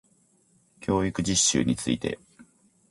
[0.79, 2.17] 教育実習について